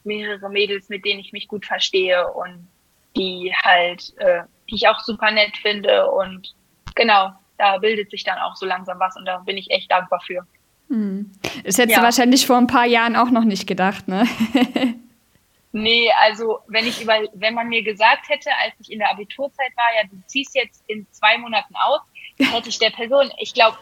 [0.05, 2.69] mehrere Mädels, mit denen ich mich gut verstehe und
[3.17, 6.11] die halt, äh, die ich auch super nett finde.
[6.11, 6.55] Und
[6.95, 10.21] genau, da bildet sich dann auch so langsam was und da bin ich echt dankbar
[10.21, 10.47] für.
[10.89, 11.31] Hm.
[11.65, 11.99] Das hättest ja.
[11.99, 14.27] du wahrscheinlich vor ein paar Jahren auch noch nicht gedacht, ne?
[15.73, 19.77] nee, also wenn ich über, wenn man mir gesagt hätte, als ich in der Abiturzeit
[19.77, 22.01] war, ja, du ziehst jetzt in zwei Monaten aus,
[22.39, 23.77] hätte ich der Person, ich glaube,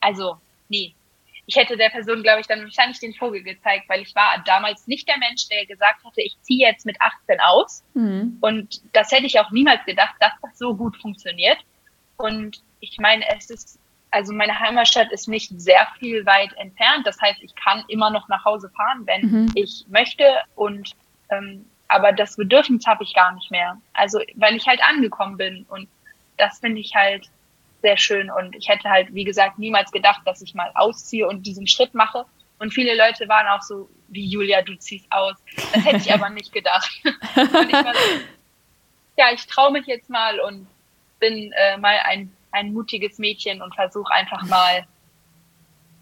[0.00, 0.36] also
[0.70, 0.94] nee.
[1.46, 4.86] Ich hätte der Person, glaube ich, dann wahrscheinlich den Vogel gezeigt, weil ich war damals
[4.86, 7.82] nicht der Mensch, der gesagt hatte, ich ziehe jetzt mit 18 aus.
[7.94, 8.38] Mhm.
[8.40, 11.58] Und das hätte ich auch niemals gedacht, dass das so gut funktioniert.
[12.16, 13.80] Und ich meine, es ist,
[14.12, 17.06] also meine Heimatstadt ist nicht sehr viel weit entfernt.
[17.06, 19.52] Das heißt, ich kann immer noch nach Hause fahren, wenn mhm.
[19.54, 20.24] ich möchte.
[20.54, 20.92] Und
[21.30, 23.76] ähm, aber das Bedürfnis habe ich gar nicht mehr.
[23.92, 25.66] Also weil ich halt angekommen bin.
[25.68, 25.88] Und
[26.36, 27.28] das finde ich halt
[27.80, 31.46] sehr schön und ich hätte halt, wie gesagt, niemals gedacht, dass ich mal ausziehe und
[31.46, 32.24] diesen Schritt mache.
[32.58, 35.36] Und viele Leute waren auch so, wie Julia, du ziehst aus.
[35.72, 36.90] Das hätte ich aber nicht gedacht.
[37.04, 38.20] und ich war so,
[39.16, 40.66] ja, ich traue mich jetzt mal und
[41.18, 44.86] bin äh, mal ein, ein mutiges Mädchen und versuche einfach mal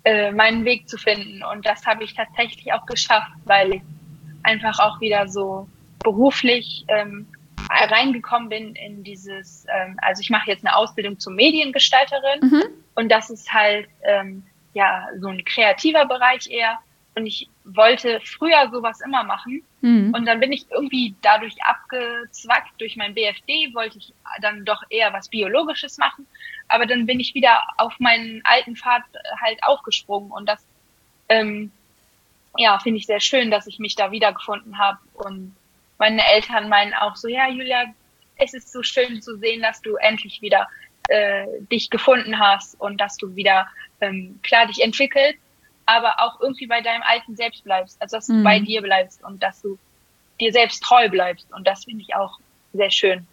[0.05, 1.43] äh, meinen Weg zu finden.
[1.45, 3.83] Und das habe ich tatsächlich auch geschafft, weil ich
[4.43, 7.27] einfach auch wieder so beruflich ähm,
[7.71, 12.65] reingekommen bin in dieses, ähm, also ich mache jetzt eine Ausbildung zur Mediengestalterin mhm.
[12.95, 16.79] und das ist halt ähm, ja so ein kreativer Bereich eher
[17.19, 19.63] und ich wollte früher sowas immer machen.
[19.81, 20.15] Mhm.
[20.15, 22.81] Und dann bin ich irgendwie dadurch abgezwackt.
[22.81, 26.29] Durch mein BFD wollte ich dann doch eher was Biologisches machen.
[26.69, 29.03] Aber dann bin ich wieder auf meinen alten Pfad
[29.41, 30.31] halt aufgesprungen.
[30.31, 30.65] Und das,
[31.29, 31.73] ähm,
[32.57, 34.99] ja, finde ich sehr schön, dass ich mich da wiedergefunden habe.
[35.15, 35.57] Und
[35.99, 37.85] meine Eltern meinen auch so, ja, Julia,
[38.37, 40.69] es ist so schön zu sehen, dass du endlich wieder
[41.09, 43.67] äh, dich gefunden hast und dass du wieder
[44.01, 45.39] ähm, klar dich entwickelst
[45.89, 47.97] aber auch irgendwie bei deinem alten Selbst bleibst.
[48.01, 48.45] Also dass du mhm.
[48.45, 49.79] bei dir bleibst und dass du
[50.39, 51.47] dir selbst treu bleibst.
[51.51, 52.39] Und das finde ich auch
[52.75, 53.27] sehr schön.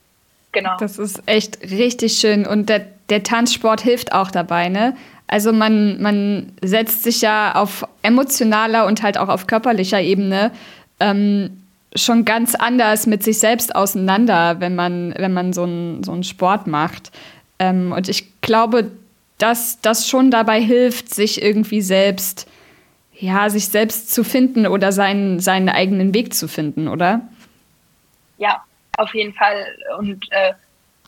[0.53, 0.77] Genau.
[0.77, 2.47] Das ist echt richtig schön.
[2.47, 4.95] Und der, der Tanzsport hilft auch dabei, ne?
[5.27, 10.51] Also man, man setzt sich ja auf emotionaler und halt auch auf körperlicher Ebene
[11.01, 11.64] ähm,
[11.95, 16.23] schon ganz anders mit sich selbst auseinander, wenn man, wenn man so einen so einen
[16.23, 17.11] Sport macht.
[17.59, 18.91] Ähm, und ich glaube,
[19.37, 22.49] dass das schon dabei hilft, sich irgendwie selbst,
[23.13, 27.21] ja, sich selbst zu finden oder seinen, seinen eigenen Weg zu finden, oder?
[28.37, 28.63] Ja,
[28.97, 29.65] auf jeden Fall.
[29.97, 30.53] Und äh,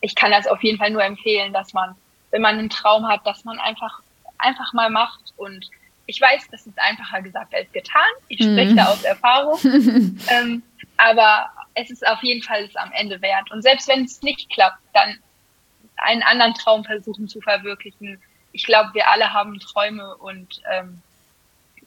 [0.00, 1.94] ich kann das auf jeden Fall nur empfehlen, dass man,
[2.30, 4.00] wenn man einen Traum hat, dass man einfach,
[4.38, 5.34] einfach mal macht.
[5.36, 5.68] Und
[6.06, 8.02] ich weiß, das ist einfacher gesagt als getan.
[8.28, 8.76] Ich spreche mm.
[8.76, 9.58] da aus Erfahrung.
[10.28, 10.62] ähm,
[10.98, 13.50] aber es ist auf jeden Fall es am Ende wert.
[13.50, 15.18] Und selbst wenn es nicht klappt, dann
[15.96, 18.20] einen anderen Traum versuchen zu verwirklichen.
[18.52, 21.00] Ich glaube, wir alle haben Träume und ähm,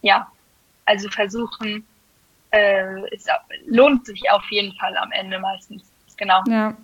[0.00, 0.30] ja,
[0.86, 1.86] also versuchen,
[2.50, 3.26] äh, es
[3.66, 5.82] lohnt sich auf jeden Fall am Ende meistens.
[6.16, 6.42] Genau.
[6.48, 6.76] Ja.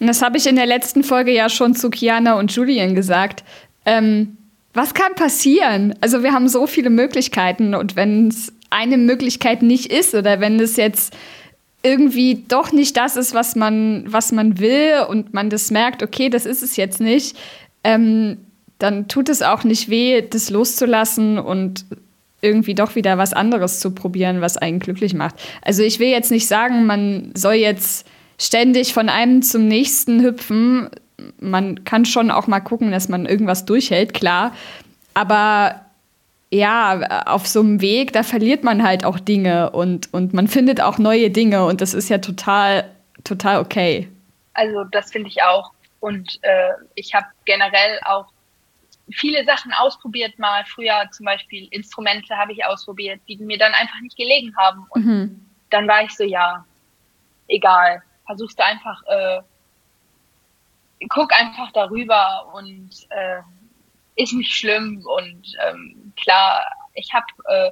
[0.00, 3.44] Und das habe ich in der letzten Folge ja schon zu Kiana und Julian gesagt.
[3.84, 4.38] Ähm,
[4.72, 5.94] was kann passieren?
[6.00, 10.60] Also wir haben so viele Möglichkeiten und wenn es eine Möglichkeit nicht ist oder wenn
[10.60, 11.16] es jetzt
[11.86, 16.28] irgendwie doch nicht das ist, was man, was man will und man das merkt, okay,
[16.28, 17.36] das ist es jetzt nicht,
[17.84, 18.38] ähm,
[18.78, 21.86] dann tut es auch nicht weh, das loszulassen und
[22.42, 25.36] irgendwie doch wieder was anderes zu probieren, was einen glücklich macht.
[25.62, 28.06] Also ich will jetzt nicht sagen, man soll jetzt
[28.38, 30.90] ständig von einem zum nächsten hüpfen.
[31.40, 34.52] Man kann schon auch mal gucken, dass man irgendwas durchhält, klar.
[35.14, 35.85] Aber
[36.50, 40.80] ja, auf so einem Weg, da verliert man halt auch Dinge und, und man findet
[40.80, 42.90] auch neue Dinge und das ist ja total,
[43.24, 44.08] total okay.
[44.54, 45.72] Also das finde ich auch.
[46.00, 48.26] Und äh, ich habe generell auch
[49.10, 50.64] viele Sachen ausprobiert mal.
[50.66, 54.86] Früher zum Beispiel Instrumente habe ich ausprobiert, die mir dann einfach nicht gelegen haben.
[54.90, 55.46] Und mhm.
[55.70, 56.64] dann war ich so, ja,
[57.48, 58.02] egal.
[58.24, 59.40] Versuchst du einfach, äh,
[61.08, 63.40] guck einfach darüber und äh,
[64.16, 65.04] ist nicht schlimm.
[65.04, 67.70] Und ähm, klar, ich habe äh,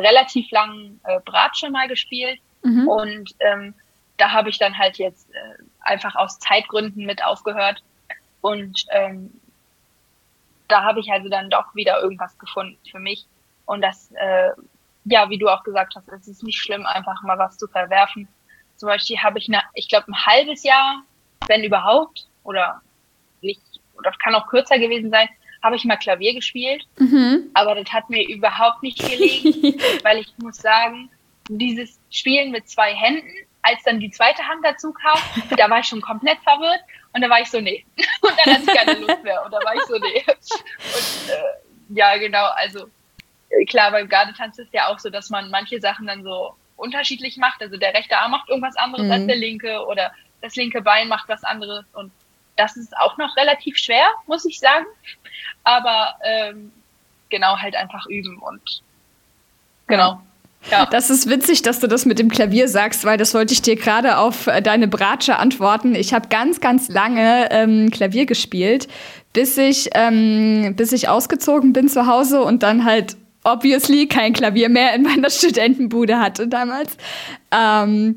[0.00, 2.88] relativ lang äh, Bratsche mal gespielt mhm.
[2.88, 3.74] und ähm,
[4.16, 7.82] da habe ich dann halt jetzt äh, einfach aus Zeitgründen mit aufgehört.
[8.40, 9.32] Und ähm,
[10.68, 13.26] da habe ich also dann doch wieder irgendwas gefunden für mich.
[13.66, 14.50] Und das, äh,
[15.04, 18.28] ja, wie du auch gesagt hast, es ist nicht schlimm, einfach mal was zu verwerfen.
[18.76, 21.02] Zum Beispiel habe ich, eine, ich glaube, ein halbes Jahr,
[21.46, 22.80] wenn überhaupt, oder
[23.40, 23.60] nicht,
[23.98, 25.28] oder kann auch kürzer gewesen sein,
[25.62, 27.50] habe ich mal Klavier gespielt, mhm.
[27.54, 31.10] aber das hat mir überhaupt nicht gelegen, weil ich muss sagen,
[31.48, 33.28] dieses Spielen mit zwei Händen,
[33.62, 35.18] als dann die zweite Hand dazu kam,
[35.56, 36.80] da war ich schon komplett verwirrt
[37.12, 37.84] und da war ich so, nee.
[38.20, 40.24] Und dann hatte ich keine Lust mehr und da war ich so, nee.
[40.26, 42.88] Und äh, ja, genau, also
[43.68, 47.62] klar, beim Gardetanz ist ja auch so, dass man manche Sachen dann so unterschiedlich macht.
[47.62, 49.12] Also der rechte Arm macht irgendwas anderes mhm.
[49.12, 52.12] als der linke oder das linke Bein macht was anderes und
[52.56, 54.86] das ist auch noch relativ schwer, muss ich sagen.
[55.64, 56.72] Aber ähm,
[57.28, 58.82] genau, halt einfach üben und
[59.86, 60.20] genau.
[60.70, 60.86] Ja.
[60.86, 63.76] Das ist witzig, dass du das mit dem Klavier sagst, weil das wollte ich dir
[63.76, 65.94] gerade auf äh, deine Bratsche antworten.
[65.94, 68.88] Ich habe ganz, ganz lange ähm, Klavier gespielt,
[69.32, 74.68] bis ich, ähm, bis ich ausgezogen bin zu Hause und dann halt obviously kein Klavier
[74.68, 76.96] mehr in meiner Studentenbude hatte damals.
[77.52, 78.16] Ähm,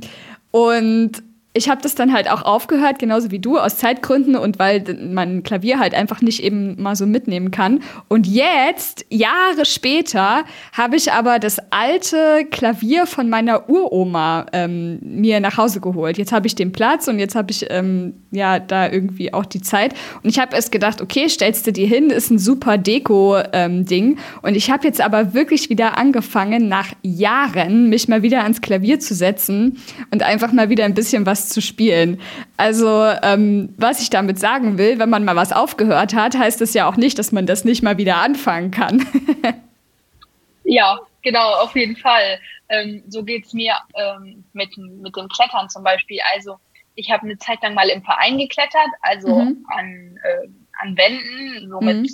[0.51, 1.11] und
[1.59, 5.43] ich habe das dann halt auch aufgehört, genauso wie du, aus Zeitgründen und weil man
[5.43, 7.81] Klavier halt einfach nicht eben mal so mitnehmen kann.
[8.07, 15.41] Und jetzt, Jahre später, habe ich aber das alte Klavier von meiner Uroma ähm, mir
[15.41, 16.17] nach Hause geholt.
[16.17, 19.61] Jetzt habe ich den Platz und jetzt habe ich ähm, ja da irgendwie auch die
[19.61, 19.93] Zeit.
[20.23, 24.11] Und ich habe erst gedacht, okay, stellst du dir hin, ist ein super Deko-Ding.
[24.11, 28.61] Ähm, und ich habe jetzt aber wirklich wieder angefangen, nach Jahren mich mal wieder ans
[28.61, 29.77] Klavier zu setzen
[30.11, 32.21] und einfach mal wieder ein bisschen was zu spielen.
[32.57, 36.73] Also, ähm, was ich damit sagen will, wenn man mal was aufgehört hat, heißt es
[36.73, 39.05] ja auch nicht, dass man das nicht mal wieder anfangen kann.
[40.63, 42.39] ja, genau, auf jeden Fall.
[42.69, 46.19] Ähm, so geht es mir ähm, mit, mit dem Klettern zum Beispiel.
[46.33, 46.57] Also,
[46.95, 49.65] ich habe eine Zeit lang mal im Verein geklettert, also mhm.
[49.69, 50.47] an, äh,
[50.81, 51.85] an Wänden, so mhm.
[51.85, 52.11] mit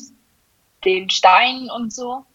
[0.86, 2.26] den Steinen und so.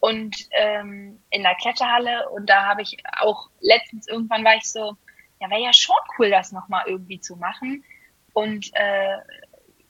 [0.00, 4.96] und ähm, in der Kletterhalle und da habe ich auch letztens irgendwann war ich so,
[5.40, 7.84] ja, wäre ja schon cool, das nochmal irgendwie zu machen.
[8.32, 9.16] Und äh,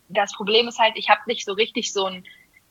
[0.09, 2.27] das Problem ist halt, ich habe nicht so richtig so einen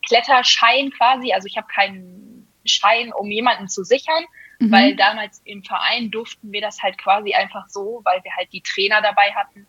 [0.05, 4.23] Kletterschein quasi, also ich habe keinen Schein, um jemanden zu sichern,
[4.59, 4.71] mhm.
[4.71, 8.61] weil damals im Verein durften wir das halt quasi einfach so, weil wir halt die
[8.61, 9.67] Trainer dabei hatten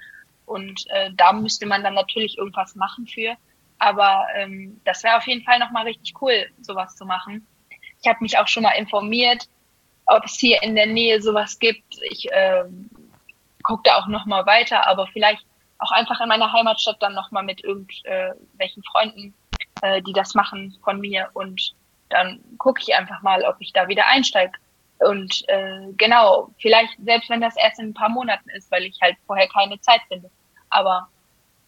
[0.50, 3.36] und äh, da müsste man dann natürlich irgendwas machen für.
[3.78, 7.46] Aber ähm, das wäre auf jeden Fall nochmal richtig cool, sowas zu machen.
[8.02, 9.48] Ich habe mich auch schon mal informiert,
[10.06, 11.98] ob es hier in der Nähe sowas gibt.
[12.10, 12.64] Ich äh,
[13.70, 15.46] gucke da auch nochmal weiter, aber vielleicht
[15.78, 19.32] auch einfach in meiner Heimatstadt dann nochmal mit irgendwelchen Freunden,
[19.82, 21.72] äh, die das machen von mir und
[22.08, 24.52] dann gucke ich einfach mal, ob ich da wieder einsteige.
[24.98, 28.98] Und äh, genau, vielleicht, selbst wenn das erst in ein paar Monaten ist, weil ich
[29.00, 30.28] halt vorher keine Zeit finde.
[30.68, 31.08] Aber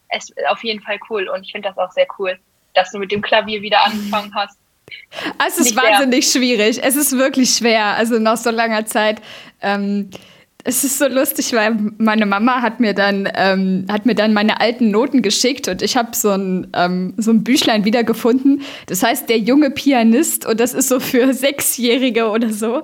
[0.09, 2.37] es ist auf jeden Fall cool und ich finde das auch sehr cool,
[2.75, 4.59] dass du mit dem Klavier wieder angefangen hast.
[5.47, 6.41] Es ist Nicht wahnsinnig der.
[6.41, 6.83] schwierig.
[6.83, 7.95] Es ist wirklich schwer.
[7.97, 9.23] Also nach so langer Zeit.
[9.63, 10.11] Ähm,
[10.65, 14.61] es ist so lustig, weil meine Mama hat mir dann, ähm, hat mir dann meine
[14.61, 18.63] alten Noten geschickt und ich habe so ein, ähm, so ein Büchlein wiedergefunden.
[18.87, 22.83] Das heißt, der junge Pianist und das ist so für Sechsjährige oder so.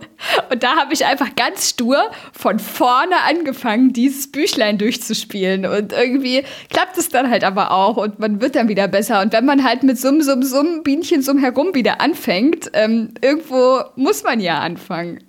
[0.51, 1.99] Und da habe ich einfach ganz stur
[2.33, 5.65] von vorne angefangen, dieses Büchlein durchzuspielen.
[5.65, 9.21] Und irgendwie klappt es dann halt aber auch und man wird dann wieder besser.
[9.21, 13.83] Und wenn man halt mit Summ, Summ, Summ, Bienchen, Summ herum wieder anfängt, ähm, irgendwo
[13.95, 15.21] muss man ja anfangen.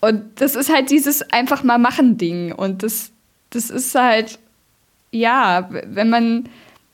[0.00, 2.52] Und das ist halt dieses einfach mal machen Ding.
[2.52, 3.10] Und das,
[3.50, 4.38] das ist halt,
[5.10, 6.48] ja, wenn man,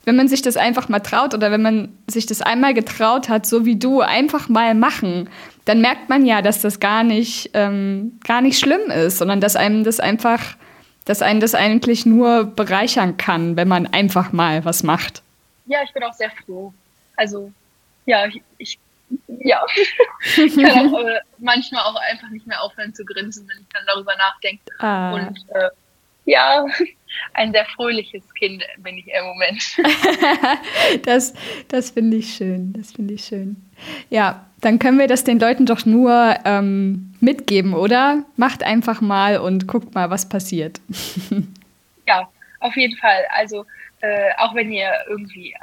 [0.05, 3.45] wenn man sich das einfach mal traut oder wenn man sich das einmal getraut hat,
[3.45, 5.29] so wie du, einfach mal machen,
[5.65, 9.55] dann merkt man ja, dass das gar nicht, ähm, gar nicht schlimm ist, sondern dass
[9.55, 10.41] einem das einfach,
[11.05, 15.21] dass einen das eigentlich nur bereichern kann, wenn man einfach mal was macht.
[15.65, 16.73] Ja, ich bin auch sehr froh.
[17.15, 17.51] Also,
[18.05, 18.79] ja, ich, ich
[19.39, 19.63] ja,
[20.37, 23.83] ich kann auch äh, manchmal auch einfach nicht mehr aufhören zu grinsen, wenn ich dann
[23.87, 24.63] darüber nachdenke.
[24.79, 25.13] Ah.
[25.13, 25.69] Und äh,
[26.25, 26.65] ja,
[27.33, 29.77] ein sehr fröhliches Kind bin ich im Moment.
[31.05, 31.33] das
[31.67, 32.73] das finde ich schön.
[32.73, 33.57] Das finde ich schön.
[34.09, 38.23] Ja, dann können wir das den Leuten doch nur ähm, mitgeben, oder?
[38.37, 40.79] Macht einfach mal und guckt mal, was passiert.
[42.07, 43.25] ja, auf jeden Fall.
[43.35, 43.65] Also
[44.01, 45.55] äh, auch wenn ihr irgendwie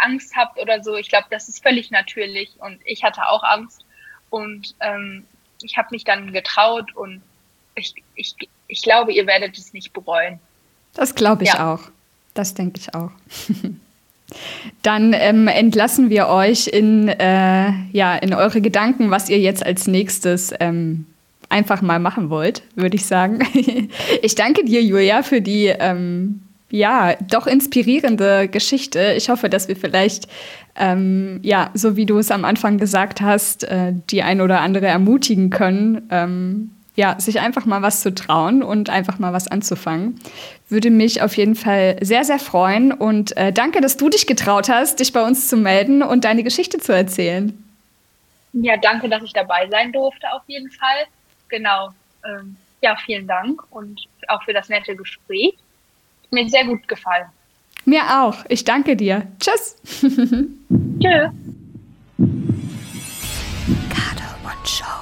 [0.00, 0.96] Angst habt oder so.
[0.96, 3.84] Ich glaube, das ist völlig natürlich und ich hatte auch Angst
[4.30, 5.24] und ähm,
[5.62, 7.22] ich habe mich dann getraut und
[7.74, 8.34] ich, ich,
[8.68, 10.40] ich glaube, ihr werdet es nicht bereuen.
[10.94, 11.74] Das glaube ich ja.
[11.74, 11.80] auch.
[12.34, 13.10] Das denke ich auch.
[14.82, 19.88] Dann ähm, entlassen wir euch in, äh, ja, in eure Gedanken, was ihr jetzt als
[19.88, 21.06] nächstes ähm,
[21.48, 23.40] einfach mal machen wollt, würde ich sagen.
[24.22, 29.14] ich danke dir, Julia, für die ähm, ja, doch inspirierende Geschichte.
[29.16, 30.28] Ich hoffe, dass wir vielleicht,
[30.76, 34.86] ähm, ja, so wie du es am Anfang gesagt hast, äh, die ein oder andere
[34.86, 40.20] ermutigen können, ähm, ja, sich einfach mal was zu trauen und einfach mal was anzufangen.
[40.68, 42.92] Würde mich auf jeden Fall sehr, sehr freuen.
[42.92, 46.42] Und äh, danke, dass du dich getraut hast, dich bei uns zu melden und deine
[46.42, 47.64] Geschichte zu erzählen.
[48.52, 51.06] Ja, danke, dass ich dabei sein durfte, auf jeden Fall.
[51.48, 51.90] Genau.
[52.24, 55.54] Ähm, ja, vielen Dank und auch für das nette Gespräch
[56.32, 57.26] mir sehr gut gefallen.
[57.84, 58.44] Mir auch.
[58.48, 59.26] Ich danke dir.
[59.38, 59.76] Tschüss.
[61.00, 61.30] Tschüss.
[64.70, 64.99] Show.